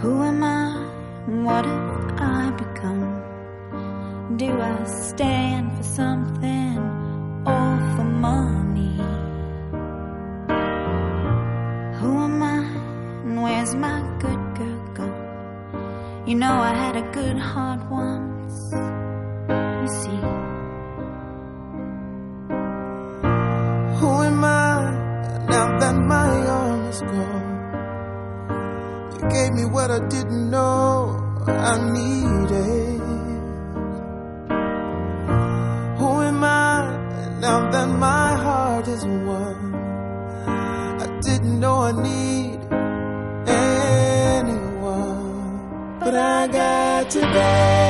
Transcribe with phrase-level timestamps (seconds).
[0.00, 0.88] Who am I?
[1.26, 4.36] What have I become?
[4.38, 6.78] Do I stand for something
[7.44, 8.96] or for money?
[11.98, 12.60] Who am I?
[13.26, 16.24] And where's my good girl gone?
[16.26, 18.56] You know I had a good heart once.
[19.82, 20.20] You see.
[23.98, 27.39] Who am I now that my all is gone?
[29.32, 33.00] Gave me what I didn't know I needed.
[35.98, 36.96] Who am I
[37.40, 39.74] now that my heart is won?
[41.04, 42.60] I didn't know I need
[44.40, 45.18] anyone,
[46.00, 47.89] but I got today.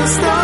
[0.00, 0.39] the.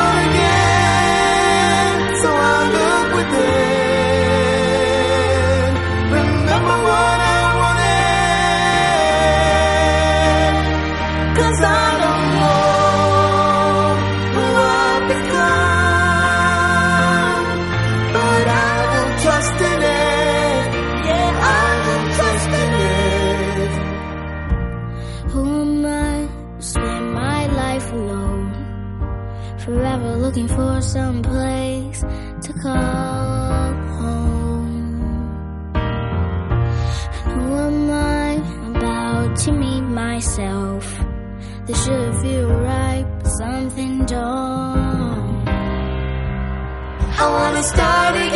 [29.67, 32.01] Forever looking for some place
[32.47, 34.95] to call home.
[37.25, 38.29] And who am I?
[38.71, 40.85] About to meet myself.
[41.67, 45.49] This should feel right, but something don't.
[47.23, 48.36] I wanna start again.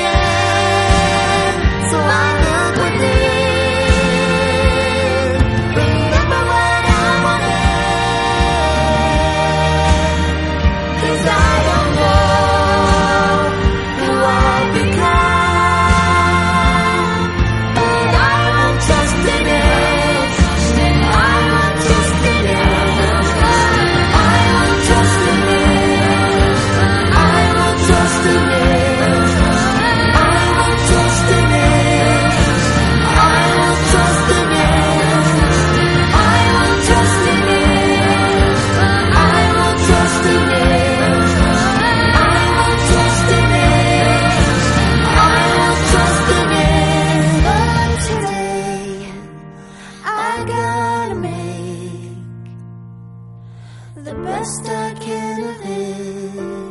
[53.96, 56.70] the best I can of it.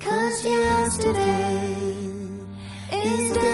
[0.00, 1.74] Cause yesterday
[2.92, 3.51] is dead.